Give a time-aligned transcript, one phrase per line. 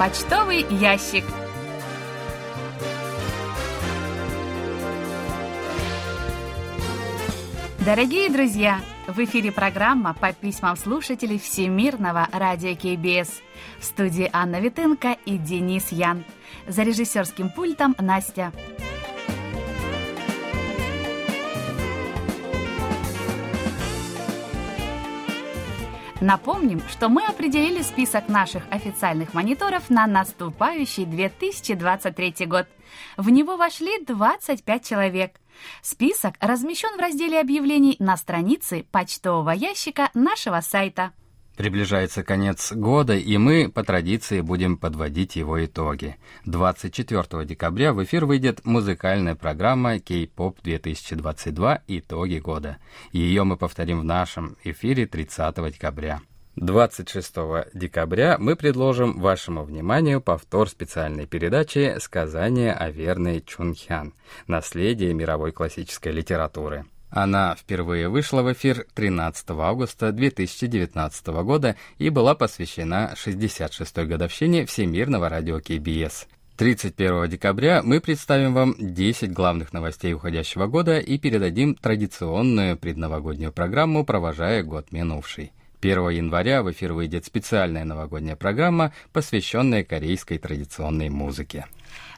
[0.00, 1.24] Почтовый ящик.
[7.84, 13.42] Дорогие друзья, в эфире программа по письмам слушателей Всемирного радио КБС.
[13.78, 16.24] В студии Анна Витенко и Денис Ян.
[16.66, 18.54] За режиссерским пультом Настя.
[26.20, 32.66] Напомним, что мы определили список наших официальных мониторов на наступающий 2023 год.
[33.16, 35.40] В него вошли 25 человек.
[35.80, 41.12] Список размещен в разделе объявлений на странице почтового ящика нашего сайта.
[41.60, 46.16] Приближается конец года, и мы, по традиции, будем подводить его итоги.
[46.46, 52.78] 24 декабря в эфир выйдет музыкальная программа K-Pop 2022 «Итоги года».
[53.12, 56.22] Ее мы повторим в нашем эфире 30 декабря.
[56.56, 57.34] 26
[57.74, 64.14] декабря мы предложим вашему вниманию повтор специальной передачи «Сказание о верной Чунхян.
[64.46, 66.86] Наследие мировой классической литературы».
[67.10, 75.28] Она впервые вышла в эфир 13 августа 2019 года и была посвящена 66-й годовщине Всемирного
[75.28, 76.28] радио КБС.
[76.56, 84.04] 31 декабря мы представим вам 10 главных новостей уходящего года и передадим традиционную предновогоднюю программу
[84.04, 85.52] «Провожая год минувший».
[85.80, 91.64] 1 января в эфир выйдет специальная новогодняя программа, посвященная корейской традиционной музыке.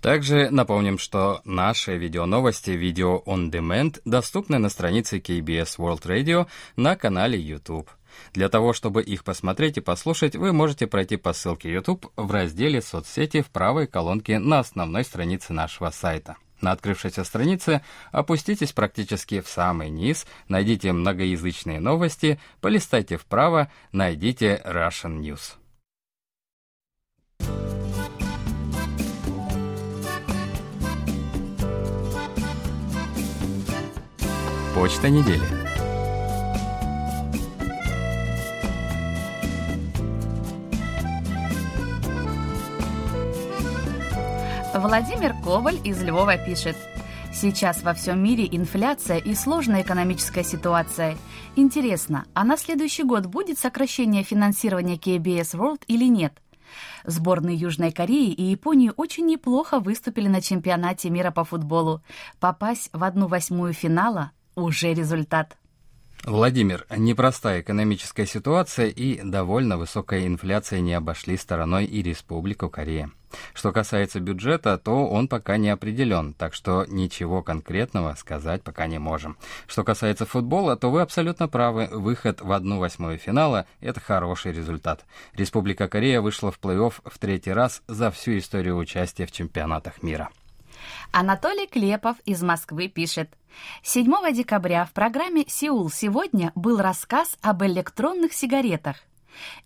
[0.00, 6.46] Также напомним, что наши видеоновости «Видео on Demand» доступны на странице KBS World Radio
[6.76, 7.90] на канале YouTube.
[8.32, 12.80] Для того, чтобы их посмотреть и послушать, вы можете пройти по ссылке YouTube в разделе
[12.80, 16.36] «Соцсети» в правой колонке на основной странице нашего сайта.
[16.60, 25.20] На открывшейся странице опуститесь практически в самый низ, найдите многоязычные новости, полистайте вправо, найдите Russian
[25.20, 25.56] News.
[34.80, 35.42] Почта недели.
[44.74, 46.78] Владимир Коваль из Львова пишет.
[47.30, 51.18] Сейчас во всем мире инфляция и сложная экономическая ситуация.
[51.56, 56.40] Интересно, а на следующий год будет сокращение финансирования KBS World или нет?
[57.04, 62.00] Сборные Южной Кореи и Японии очень неплохо выступили на чемпионате мира по футболу.
[62.38, 65.56] Попасть в одну восьмую финала уже результат.
[66.24, 73.10] Владимир, непростая экономическая ситуация и довольно высокая инфляция не обошли стороной и Республику Корея.
[73.54, 78.98] Что касается бюджета, то он пока не определен, так что ничего конкретного сказать пока не
[78.98, 79.38] можем.
[79.66, 81.88] Что касается футбола, то вы абсолютно правы.
[81.90, 85.06] Выход в одну восьмую финала– это хороший результат.
[85.34, 90.28] Республика Корея вышла в плей-офф в третий раз за всю историю участия в чемпионатах мира.
[91.12, 93.30] Анатолий Клепов из Москвы пишет.
[93.82, 98.96] 7 декабря в программе «Сеул сегодня» был рассказ об электронных сигаретах.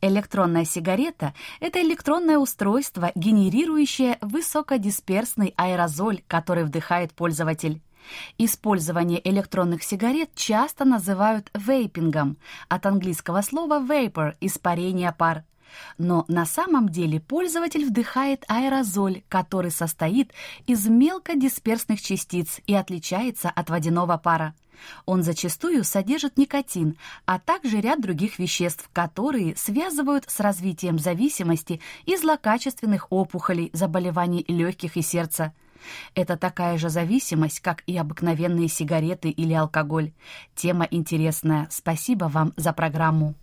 [0.01, 7.81] Электронная сигарета– это электронное устройство, генерирующее высокодисперсный аэрозоль, который вдыхает пользователь.
[8.37, 12.37] Использование электронных сигарет часто называют вейпингом,
[12.69, 15.45] от английского слова vapor– испарение пар.
[15.99, 20.33] Но на самом деле пользователь вдыхает аэрозоль, который состоит
[20.67, 24.55] из мелкодисперсных частиц и отличается от водяного пара.
[25.07, 32.17] Он зачастую содержит никотин, а также ряд других веществ, которые связывают с развитием зависимости и
[32.17, 35.53] злокачественных опухолей, заболеваний легких и сердца.
[36.15, 40.13] Это такая же зависимость, как и обыкновенные сигареты или алкоголь.
[40.55, 41.69] Тема интересная.
[41.71, 43.35] Спасибо вам за программу.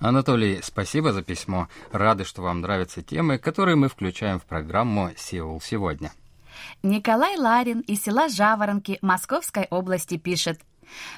[0.00, 1.68] Анатолий, спасибо за письмо.
[1.90, 6.12] Рады, что вам нравятся темы, которые мы включаем в программу «Сеул сегодня».
[6.82, 10.60] Николай Ларин из села Жаворонки Московской области пишет.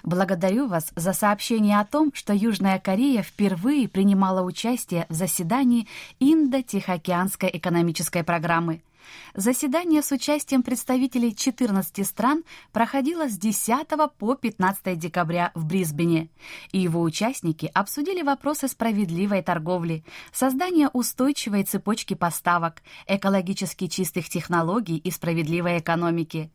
[0.02, 5.86] Благодарю вас за сообщение о том, что Южная Корея впервые принимала участие в заседании
[6.18, 8.82] Индо-Тихоокеанской экономической программы–
[9.34, 13.86] Заседание с участием представителей 14 стран проходило с 10
[14.18, 16.28] по 15 декабря в Брисбене,
[16.72, 25.10] и его участники обсудили вопросы справедливой торговли, создания устойчивой цепочки поставок, экологически чистых технологий и
[25.10, 26.50] справедливой экономики.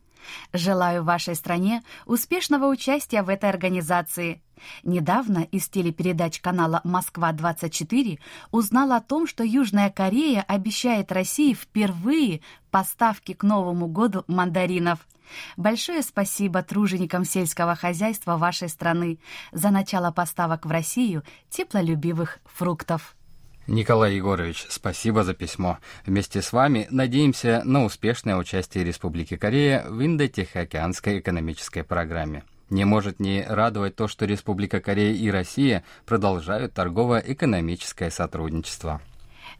[0.54, 4.42] Желаю вашей стране успешного участия в этой организации.
[4.83, 8.19] Недавно из телепередач канала «Москва-24»
[8.51, 12.42] узнал о том, что Южная Корея обещает России впервые
[12.72, 15.00] поставки к Новому году мандаринов.
[15.57, 19.19] Большое спасибо труженикам сельского хозяйства вашей страны
[19.51, 23.16] за начало поставок в Россию теплолюбивых фруктов.
[23.68, 25.80] Николай Егорович, спасибо за письмо.
[26.06, 32.44] Вместе с вами надеемся на успешное участие Республики Корея в Индо-Тихоокеанской экономической программе.
[32.70, 39.02] Не может не радовать то, что Республика Корея и Россия продолжают торгово-экономическое сотрудничество.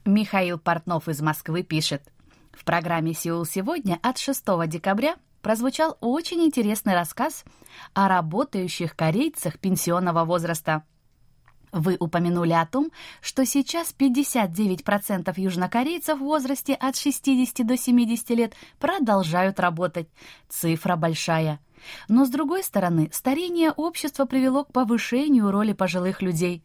[0.06, 2.04] Михаил Портнов из Москвы пишет.
[2.54, 7.44] В программе «Сеул сегодня» от 6 декабря прозвучал очень интересный рассказ
[7.94, 10.84] о работающих корейцах пенсионного возраста–
[11.76, 12.90] вы упомянули о том,
[13.22, 20.08] что сейчас 59% южнокорейцев в возрасте от 60 до 70 лет продолжают работать.
[20.48, 21.60] Цифра большая.
[22.08, 26.64] Но, с другой стороны, старение общества привело к повышению роли пожилых людей.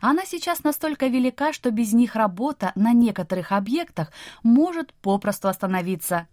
[0.00, 4.12] Она сейчас настолько велика, что без них работа на некоторых объектах
[4.44, 6.28] может попросту остановиться.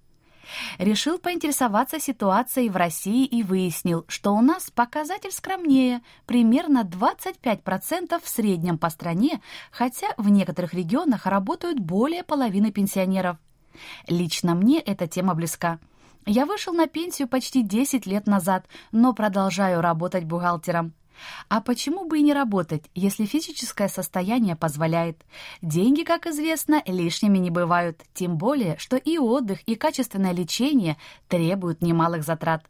[0.78, 8.28] Решил поинтересоваться ситуацией в России и выяснил, что у нас показатель скромнее, примерно 25% в
[8.28, 9.42] среднем по стране,
[9.72, 13.38] хотя в некоторых регионах работают более половины пенсионеров.
[14.08, 15.80] Лично мне эта тема близка.
[16.26, 20.94] Я вышел на пенсию почти 10 лет назад, но продолжаю работать бухгалтером.
[21.48, 25.22] А почему бы и не работать, если физическое состояние позволяет?
[25.62, 31.82] Деньги, как известно, лишними не бывают, тем более, что и отдых, и качественное лечение требуют
[31.82, 32.66] немалых затрат.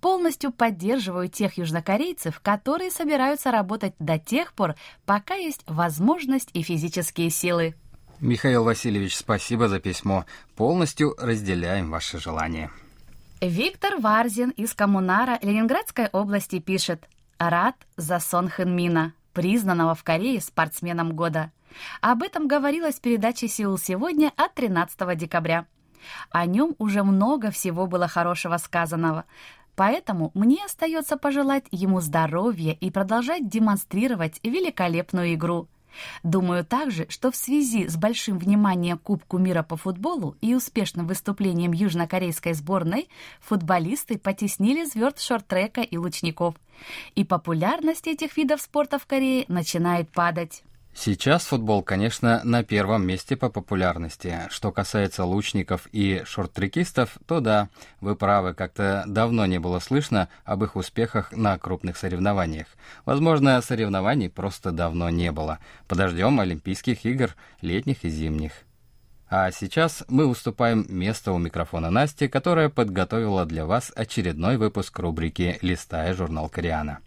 [0.00, 4.74] Полностью поддерживаю тех южнокорейцев, которые собираются работать до тех пор,
[5.06, 7.74] пока есть возможность и физические силы.
[8.20, 10.24] Михаил Васильевич, спасибо за письмо.
[10.56, 12.70] Полностью разделяем ваши желания.
[13.40, 17.04] Виктор Варзин из Коммунара Ленинградской области пишет.
[17.50, 21.50] Рад за Сон Хэнмина, признанного в Корее спортсменом года.
[22.00, 25.66] Об этом говорилось в передаче «Сеул сегодня» от 13 декабря.
[26.30, 29.24] О нем уже много всего было хорошего сказанного,
[29.74, 35.68] поэтому мне остается пожелать ему здоровья и продолжать демонстрировать великолепную игру–
[36.22, 41.72] Думаю также, что в связи с большим вниманием Кубку мира по футболу и успешным выступлением
[41.72, 43.08] южнокорейской сборной
[43.40, 46.54] футболисты потеснили звезд шорт-трека и лучников.
[47.14, 50.62] И популярность этих видов спорта в Корее начинает падать.
[50.96, 54.42] Сейчас футбол, конечно, на первом месте по популярности.
[54.48, 57.68] Что касается лучников и шорт-трекистов, то да,
[58.00, 62.68] вы правы, как-то давно не было слышно об их успехах на крупных соревнованиях.
[63.04, 65.58] Возможно, соревнований просто давно не было.
[65.88, 68.52] Подождем Олимпийских игр, летних и зимних.
[69.28, 75.58] А сейчас мы уступаем место у микрофона Насти, которая подготовила для вас очередной выпуск рубрики
[75.60, 77.00] «Листая журнал Кориана».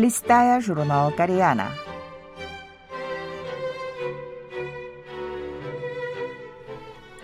[0.00, 1.68] Листая журнал Кориана.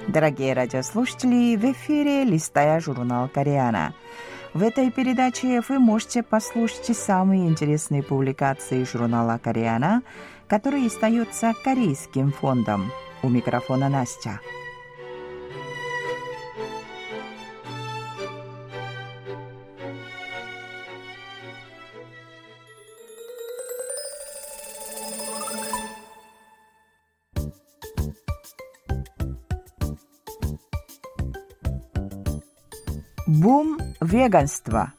[0.07, 3.95] Дорогие радиослушатели, в эфире «Листая журнал Кориана».
[4.53, 10.03] В этой передаче вы можете послушать самые интересные публикации журнала «Кориана»,
[10.47, 12.93] который издается Корейским фондом.
[13.23, 14.41] У микрофона Настя.
[34.01, 34.93] Бум веганства.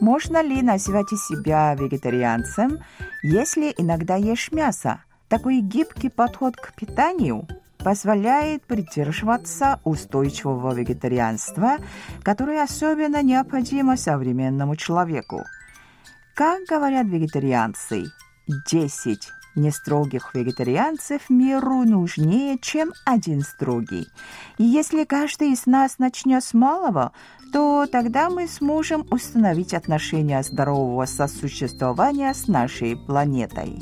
[0.00, 2.78] Можно ли назвать себя вегетарианцем,
[3.22, 5.00] если иногда ешь мясо?
[5.28, 11.78] Такой гибкий подход к питанию позволяет придерживаться устойчивого вегетарианства,
[12.22, 15.44] которое особенно необходимо современному человеку.
[16.34, 18.04] Как говорят вегетарианцы,
[18.68, 24.06] 10 нестрогих вегетарианцев миру нужнее, чем один строгий.
[24.58, 27.12] И если каждый из нас начнет с малого,
[27.52, 33.78] то тогда мы сможем установить отношения здорового сосуществования с нашей планетой.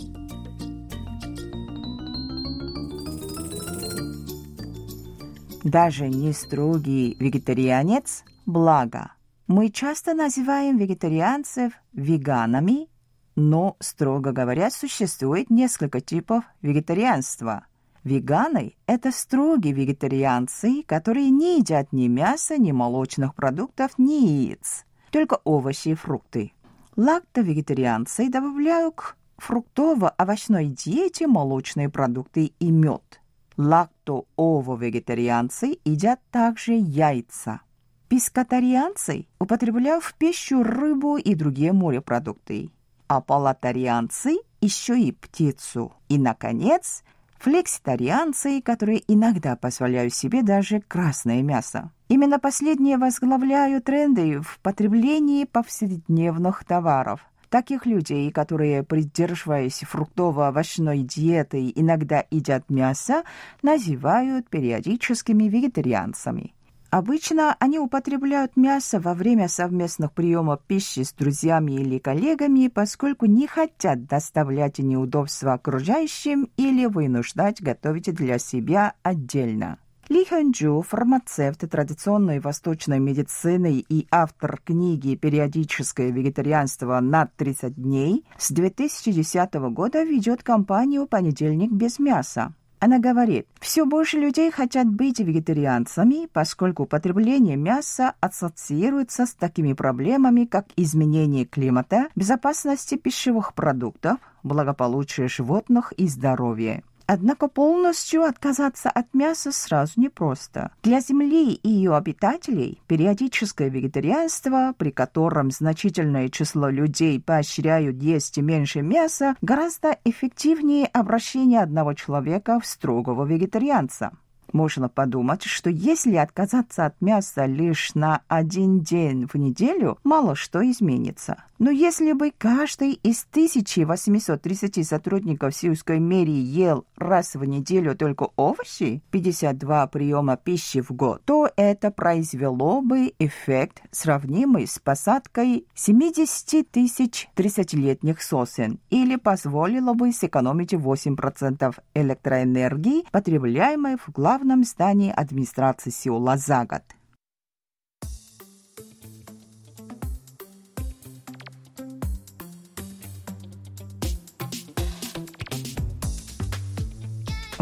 [5.64, 9.12] Даже не строгий вегетарианец– благо.
[9.46, 12.88] Мы часто называем вегетарианцев веганами,
[13.36, 17.66] но, строго говоря, существует несколько типов вегетарианства.
[18.04, 25.40] Веганы– это строгие вегетарианцы, которые не едят ни мяса, ни молочных продуктов, ни яиц, только
[25.44, 26.52] овощи и фрукты.
[26.96, 33.22] Лакто-вегетарианцы добавляют к фруктово-овощной диете молочные продукты и мед.
[33.56, 37.62] Лакто-ово-вегетарианцы едят также яйца.
[38.08, 42.70] Пескатарианцы употребляют в пищу рыбу и другие морепродукты
[43.06, 45.92] а палатарианцы еще и птицу.
[46.08, 47.02] И, наконец,
[47.38, 51.90] флекситарианцы, которые иногда позволяют себе даже красное мясо.
[52.08, 57.20] Именно последние возглавляют тренды в потреблении повседневных товаров.
[57.50, 63.22] Таких людей, которые, придерживаясь фруктово-овощной диеты, иногда едят мясо,
[63.62, 66.53] называют периодическими вегетарианцами.
[66.94, 73.48] Обычно они употребляют мясо во время совместных приемов пищи с друзьями или коллегами, поскольку не
[73.48, 79.78] хотят доставлять неудобства окружающим или вынуждать готовить для себя отдельно.
[80.08, 88.52] Ли Хэнджу, фармацевт традиционной восточной медицины и автор книги «Периодическое вегетарианство на 30 дней», с
[88.52, 92.54] 2010 года ведет кампанию «Понедельник без мяса».
[92.84, 100.44] Она говорит, все больше людей хотят быть вегетарианцами, поскольку потребление мяса ассоциируется с такими проблемами,
[100.44, 106.82] как изменение климата, безопасности пищевых продуктов, благополучие животных и здоровье.
[107.06, 110.70] Однако полностью отказаться от мяса сразу непросто.
[110.82, 118.80] Для Земли и ее обитателей периодическое вегетарианство, при котором значительное число людей поощряют есть меньше
[118.80, 124.12] мяса, гораздо эффективнее обращения одного человека в строгого вегетарианца.
[124.54, 130.60] Можно подумать, что если отказаться от мяса лишь на один день в неделю, мало что
[130.70, 131.42] изменится.
[131.58, 139.02] Но если бы каждый из 1830 сотрудников сельской мэрии ел раз в неделю только овощи,
[139.10, 147.28] 52 приема пищи в год, то это произвело бы эффект, сравнимый с посадкой 70 тысяч
[147.36, 156.64] 30-летних сосен или позволило бы сэкономить 8% электроэнергии, потребляемой в главном здании администрации Сеула за
[156.64, 156.82] год.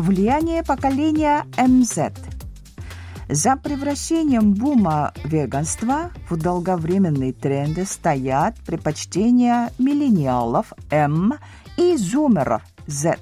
[0.02, 2.10] Влияние поколения МЗ.
[3.28, 11.34] За превращением бума веганства в долговременные тренды стоят предпочтения миллениалов М
[11.76, 13.16] и зумеров Z.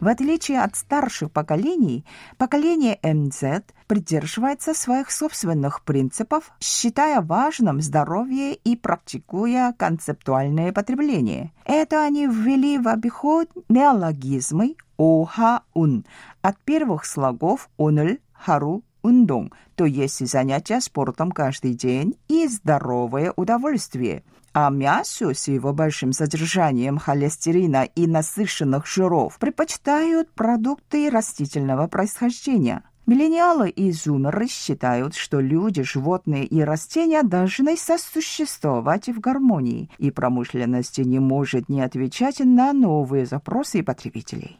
[0.00, 2.04] В отличие от старших поколений,
[2.36, 11.52] поколение МЗ придерживается своих собственных принципов, считая важным здоровье и практикуя концептуальное потребление.
[11.64, 16.04] Это они ввели в обиход неологизмы оха-ун
[16.42, 24.24] от первых слогов «он을», «хару», «ундong», то есть занятия спортом каждый день и здоровое удовольствие–
[24.58, 32.82] а мясо с его большим содержанием холестерина и насыщенных жиров предпочитают продукты растительного происхождения.
[33.04, 40.96] Миллениалы и зумеры считают, что люди, животные и растения должны сосуществовать в гармонии, и промышленность
[41.00, 44.58] не может не отвечать на новые запросы потребителей.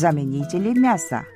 [0.00, 1.26] Заменители мяса.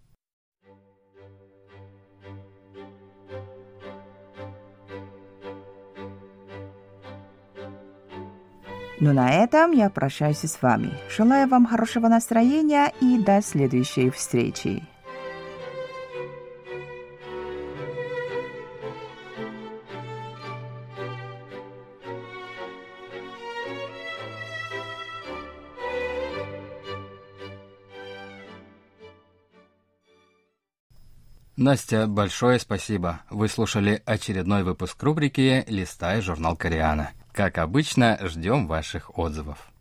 [8.99, 10.93] Ну на этом я прощаюсь с вами.
[11.09, 14.81] Желаю вам хорошего настроения и до следующей встречи.
[31.63, 33.21] Настя, большое спасибо.
[33.29, 37.11] Вы слушали очередной выпуск рубрики «Листай журнал Кориана».
[37.31, 39.72] Как обычно, ждем ваших отзывов.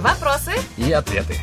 [0.00, 1.36] Вопросы и ответы.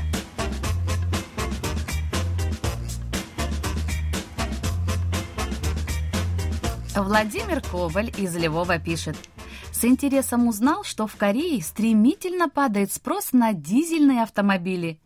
[6.95, 9.15] Владимир Коваль из Львова пишет.
[9.71, 14.99] С интересом узнал, что в Корее стремительно падает спрос на дизельные автомобили.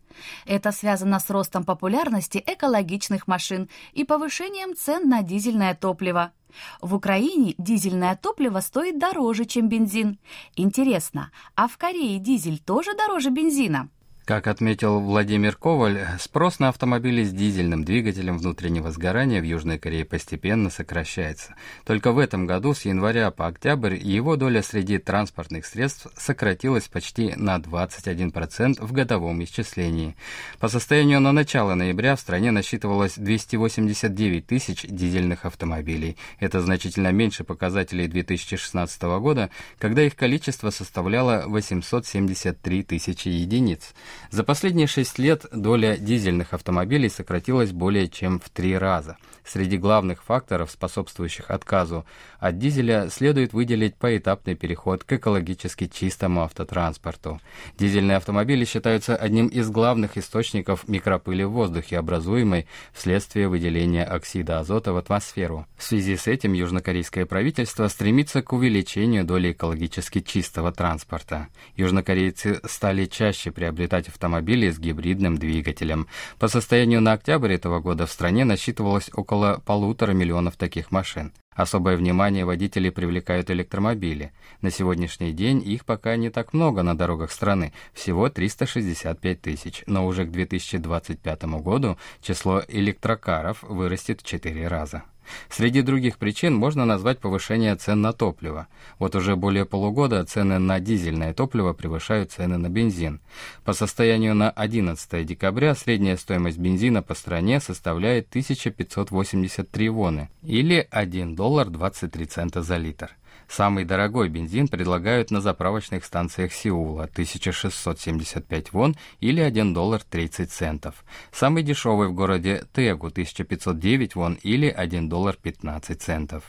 [0.46, 6.32] Это связано с ростом популярности экологичных машин и повышением цен на дизельное топливо.
[6.80, 10.18] В Украине дизельное топливо стоит дороже, чем бензин.
[10.56, 13.88] Интересно, а в Корее дизель тоже дороже бензина?
[14.32, 20.06] Как отметил Владимир Коваль, спрос на автомобили с дизельным двигателем внутреннего сгорания в Южной Корее
[20.06, 21.54] постепенно сокращается.
[21.84, 27.34] Только в этом году с января по октябрь его доля среди транспортных средств сократилась почти
[27.36, 30.16] на 21% в годовом исчислении.
[30.60, 36.16] По состоянию на начало ноября в стране насчитывалось 289 тысяч дизельных автомобилей.
[36.40, 43.92] Это значительно меньше показателей 2016 года, когда их количество составляло 873 тысячи единиц.
[44.30, 49.16] За последние шесть лет доля дизельных автомобилей сократилась более чем в три раза.
[49.44, 52.06] Среди главных факторов, способствующих отказу
[52.38, 57.40] от дизеля, следует выделить поэтапный переход к экологически чистому автотранспорту.
[57.78, 64.92] Дизельные автомобили считаются одним из главных источников микропыли в воздухе, образуемой вследствие выделения оксида азота
[64.92, 65.66] в атмосферу.
[65.76, 71.48] В связи с этим южнокорейское правительство стремится к увеличению доли экологически чистого транспорта.
[71.76, 76.06] Южнокорейцы стали чаще приобретать автомобили с гибридным двигателем.
[76.38, 81.32] По состоянию на октябрь этого года в стране насчитывалось около около полутора миллионов таких машин.
[81.54, 84.32] Особое внимание водители привлекают электромобили.
[84.60, 90.06] На сегодняшний день их пока не так много на дорогах страны, всего 365 тысяч, но
[90.06, 95.02] уже к 2025 году число электрокаров вырастет в 4 раза.
[95.48, 98.68] Среди других причин можно назвать повышение цен на топливо.
[98.98, 103.20] Вот уже более полугода цены на дизельное топливо превышают цены на бензин.
[103.64, 111.34] По состоянию на 11 декабря средняя стоимость бензина по стране составляет 1583 воны или 1
[111.34, 113.16] доллар 23 цента за литр.
[113.54, 121.04] Самый дорогой бензин предлагают на заправочных станциях Сеула 1675 вон или 1 доллар 30 центов.
[121.32, 126.44] Самый дешевый в городе Тегу 1509 вон или 1 доллар 15 центов.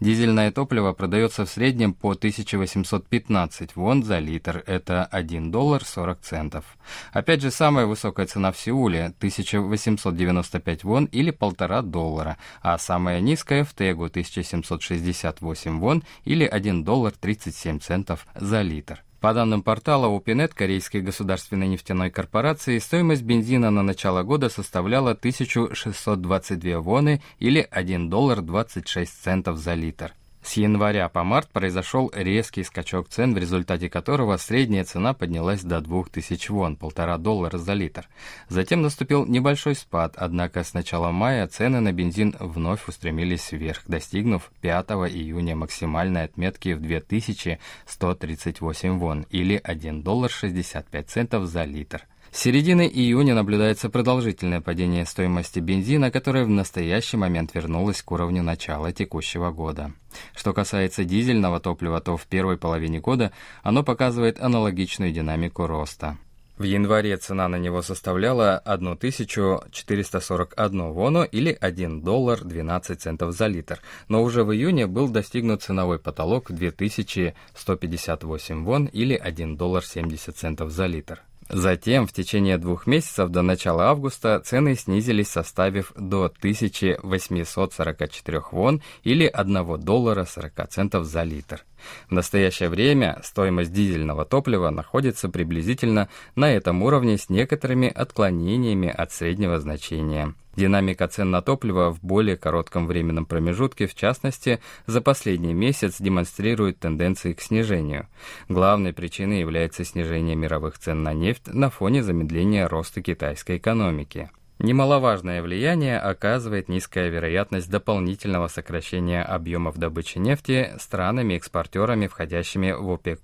[0.00, 6.64] Дизельное топливо продается в среднем по 1815 вон за литр, это 1 доллар 40 центов.
[7.12, 13.64] Опять же, самая высокая цена в Сеуле– 1895 вон или 1,5 доллара, а самая низкая
[13.64, 19.02] в Тегу– 1768 вон или 1 доллар 37 центов за литр.
[19.24, 26.80] По данным портала Upinet Корейской государственной нефтяной корпорации, стоимость бензина на начало года составляла 1622
[26.80, 30.12] воны или 1 доллар 26 центов за литр.
[30.44, 35.80] С января по март произошел резкий скачок цен, в результате которого средняя цена поднялась до
[35.80, 38.06] 2000 вон, полтора доллара за литр.
[38.50, 44.52] Затем наступил небольшой спад, однако с начала мая цены на бензин вновь устремились вверх, достигнув
[44.60, 52.06] 5 июня максимальной отметки в 2138 вон, или 1 доллар 65 центов за литр.
[52.34, 58.42] С середины июня наблюдается продолжительное падение стоимости бензина, которое в настоящий момент вернулось к уровню
[58.42, 59.92] начала текущего года.
[60.34, 63.30] Что касается дизельного топлива, то в первой половине года
[63.62, 66.18] оно показывает аналогичную динамику роста.
[66.58, 73.78] В январе цена на него составляла 1441 вону или 1 доллар 12 центов за литр,
[74.08, 80.72] но уже в июне был достигнут ценовой потолок 2158 вон или 1 доллар 70 центов
[80.72, 81.22] за литр.
[81.48, 89.26] Затем в течение двух месяцев до начала августа цены снизились, составив до 1844 вон или
[89.26, 91.64] 1 доллара 40 центов за литр.
[92.08, 99.12] В настоящее время стоимость дизельного топлива находится приблизительно на этом уровне с некоторыми отклонениями от
[99.12, 100.34] среднего значения.
[100.56, 106.78] Динамика цен на топливо в более коротком временном промежутке, в частности, за последний месяц демонстрирует
[106.78, 108.08] тенденции к снижению.
[108.48, 114.30] Главной причиной является снижение мировых цен на нефть на фоне замедления роста китайской экономики.
[114.60, 123.20] Немаловажное влияние оказывает низкая вероятность дополнительного сокращения объемов добычи нефти странами-экспортерами, входящими в ОПЕК+.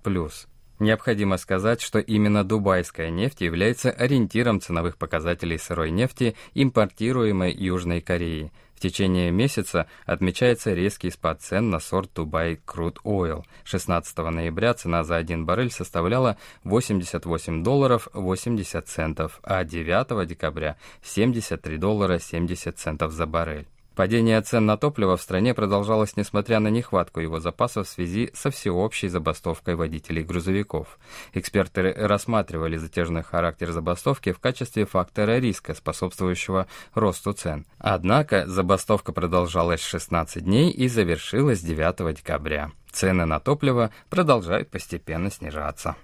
[0.80, 8.50] Необходимо сказать, что именно дубайская нефть является ориентиром ценовых показателей сырой нефти, импортируемой Южной Кореей.
[8.80, 13.44] В течение месяца отмечается резкий спад цен на сорт Dubai Crude Oil.
[13.64, 21.76] 16 ноября цена за 1 баррель составляла 88 долларов 80 центов, а 9 декабря 73
[21.76, 23.68] доллара 70 центов за баррель.
[24.00, 28.50] Падение цен на топливо в стране продолжалось несмотря на нехватку его запасов в связи со
[28.50, 30.98] всеобщей забастовкой водителей грузовиков.
[31.34, 37.66] Эксперты рассматривали затяжной характер забастовки в качестве фактора риска, способствующего росту цен.
[37.76, 42.72] Однако забастовка продолжалась 16 дней и завершилась 9 декабря.
[42.90, 45.94] Цены на топливо продолжают постепенно снижаться.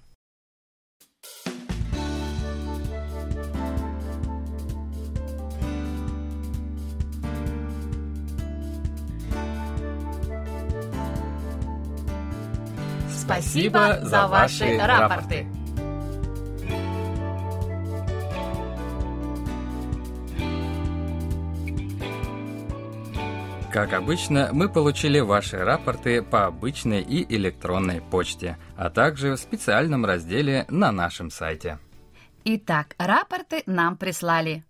[13.27, 15.49] Спасибо за ваши рапорты.
[23.73, 30.07] Как обычно, мы получили ваши рапорты по обычной и электронной почте, а также в специальном
[30.07, 31.81] разделе на нашем сайте.
[32.45, 34.63] Итак, рапорты нам прислали.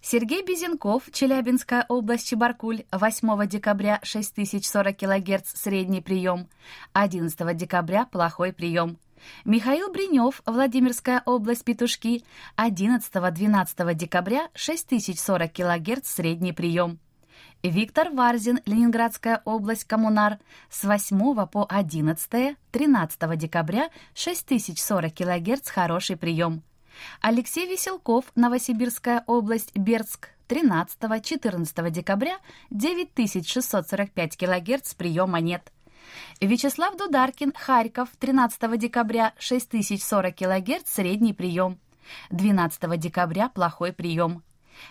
[0.00, 6.48] Сергей Безенков, Челябинская область, Чебаркуль, 8 декабря 6040 кГц средний прием,
[6.92, 8.98] 11 декабря плохой прием.
[9.44, 12.24] Михаил Бринев, Владимирская область, Петушки,
[12.56, 16.98] 11-12 декабря 6040 кГц средний прием.
[17.62, 26.62] Виктор Варзин, Ленинградская область, Коммунар, с 8 по 11 13 декабря 6040 кГц хороший прием.
[27.20, 32.38] Алексей Веселков, Новосибирская область, Бердск, 13-14 декабря
[32.70, 35.72] 9645 кГц приема нет.
[36.40, 41.78] Вячеслав Дударкин, Харьков, 13 декабря 6040 кГц средний прием.
[42.30, 44.42] 12 декабря плохой прием.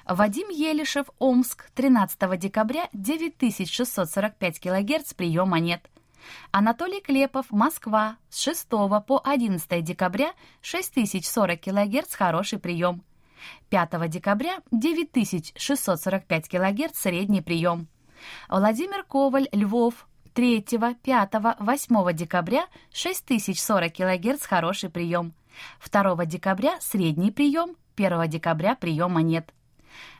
[0.05, 5.87] Вадим Елишев, Омск, 13 декабря, 9645 кГц, прием монет.
[6.51, 13.03] Анатолий Клепов, Москва, с 6 по 11 декабря, 6040 кГц, хороший прием.
[13.69, 17.87] 5 декабря, 9645 кГц, средний прием.
[18.49, 25.33] Владимир Коваль, Львов, 3, 5, 8 декабря 6040 кГц хороший прием.
[25.91, 29.53] 2 декабря средний прием, 1 декабря приема нет.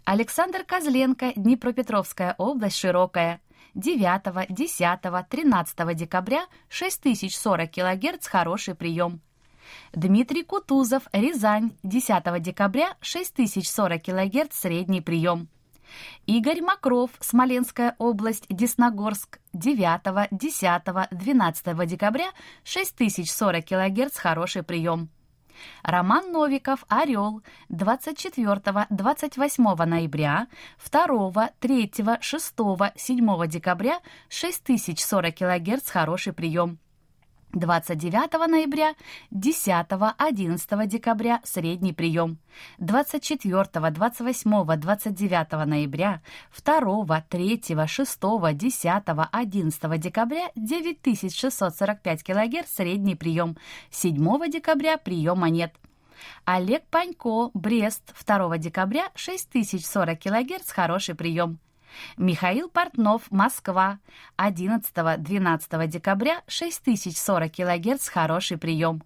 [0.05, 3.41] Александр Козленко, Днепропетровская область, Широкая.
[3.75, 9.21] 9, 10, 13 декабря 6040 кГц хороший прием.
[9.93, 15.47] Дмитрий Кутузов, Рязань, 10 декабря 6040 кГц средний прием.
[16.25, 22.31] Игорь Макров, Смоленская область, Десногорск, 9, 10, 12 декабря
[22.63, 25.09] 6040 кГц хороший прием.
[25.83, 30.47] Роман Новиков, Орел, 24-28 ноября,
[30.91, 32.53] 2, 3, 6,
[32.95, 36.79] 7 декабря 6040 кГц хороший прием.
[37.53, 38.95] 29 ноября,
[39.31, 39.87] 10,
[40.17, 42.39] 11 декабря средний прием,
[42.79, 46.21] 24, 28, 29 ноября,
[46.65, 48.19] 2, 3, 6,
[48.53, 53.55] 10, 11 декабря 9645 кГц средний прием,
[53.91, 55.73] 7 декабря приема нет.
[56.45, 61.59] Олег Панько, Брест, 2 декабря 6040 кГц хороший прием.
[62.17, 63.99] Михаил Портнов, Москва,
[64.37, 69.03] 11-12 декабря, 6040 кГц, хороший прием.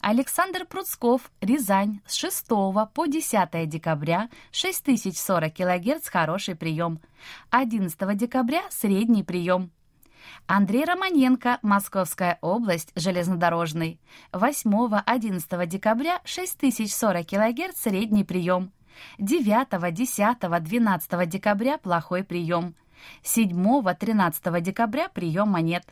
[0.00, 7.00] Александр Пруцков, Рязань, с 6 по 10 декабря, 6040 кГц, хороший прием.
[7.50, 9.70] 11 декабря, средний прием.
[10.46, 14.00] Андрей Романенко, Московская область, железнодорожный.
[14.32, 18.72] 8-11 декабря, 6040 кГц, средний прием.
[19.18, 22.74] 9, 10, 12 декабря плохой прием.
[23.22, 25.84] 7, 13 декабря прием монет.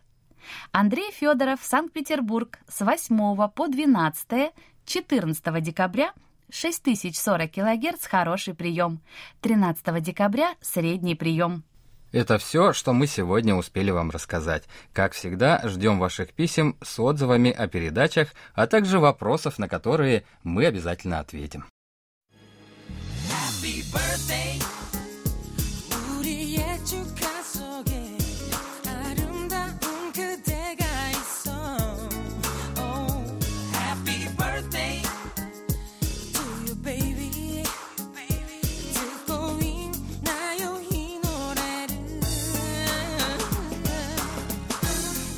[0.73, 4.53] Андрей Федоров, Санкт-Петербург, с 8 по 12,
[4.85, 6.12] 14 декабря
[6.51, 9.01] 6040 кГц хороший прием.
[9.40, 11.64] 13 декабря средний прием.
[12.11, 14.64] Это все, что мы сегодня успели вам рассказать.
[14.94, 20.64] Как всегда, ждем ваших писем с отзывами о передачах, а также вопросов, на которые мы
[20.64, 21.66] обязательно ответим.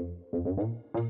[0.00, 0.12] Thank
[0.94, 1.09] you.